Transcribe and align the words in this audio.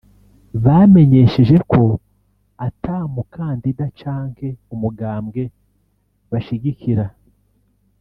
Bamenyesheje 0.63 1.55
ko 1.71 1.83
ata 2.67 2.95
mukandida 3.13 3.85
canke 3.99 4.47
umugambwe 4.73 5.41
bashigikira 6.31 7.05